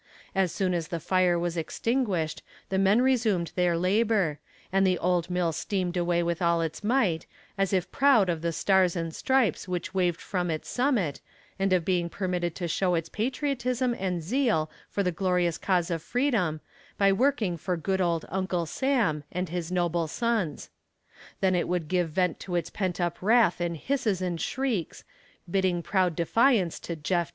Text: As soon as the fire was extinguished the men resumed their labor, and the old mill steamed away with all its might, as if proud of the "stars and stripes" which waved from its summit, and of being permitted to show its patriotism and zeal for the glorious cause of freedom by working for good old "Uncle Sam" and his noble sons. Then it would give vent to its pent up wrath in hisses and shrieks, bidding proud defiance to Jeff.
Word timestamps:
As 0.33 0.51
soon 0.51 0.73
as 0.73 0.87
the 0.87 0.99
fire 0.99 1.37
was 1.37 1.55
extinguished 1.55 2.41
the 2.69 2.79
men 2.79 3.03
resumed 3.03 3.51
their 3.53 3.77
labor, 3.77 4.39
and 4.73 4.81
the 4.87 4.97
old 4.97 5.29
mill 5.29 5.51
steamed 5.51 5.95
away 5.95 6.23
with 6.23 6.41
all 6.41 6.59
its 6.61 6.83
might, 6.83 7.27
as 7.55 7.71
if 7.71 7.91
proud 7.91 8.27
of 8.27 8.41
the 8.41 8.51
"stars 8.51 8.95
and 8.95 9.13
stripes" 9.13 9.67
which 9.67 9.93
waved 9.93 10.19
from 10.19 10.49
its 10.49 10.69
summit, 10.69 11.21
and 11.59 11.71
of 11.71 11.85
being 11.85 12.09
permitted 12.09 12.55
to 12.55 12.67
show 12.67 12.95
its 12.95 13.09
patriotism 13.09 13.95
and 13.99 14.23
zeal 14.23 14.71
for 14.89 15.03
the 15.03 15.11
glorious 15.11 15.59
cause 15.59 15.91
of 15.91 16.01
freedom 16.01 16.61
by 16.97 17.11
working 17.13 17.55
for 17.55 17.77
good 17.77 18.01
old 18.01 18.25
"Uncle 18.29 18.65
Sam" 18.65 19.23
and 19.31 19.49
his 19.49 19.71
noble 19.71 20.07
sons. 20.07 20.71
Then 21.41 21.53
it 21.53 21.67
would 21.67 21.87
give 21.87 22.09
vent 22.09 22.39
to 22.39 22.55
its 22.55 22.71
pent 22.71 22.99
up 22.99 23.19
wrath 23.21 23.61
in 23.61 23.75
hisses 23.75 24.19
and 24.19 24.41
shrieks, 24.41 25.03
bidding 25.47 25.83
proud 25.83 26.15
defiance 26.15 26.79
to 26.79 26.95
Jeff. 26.95 27.29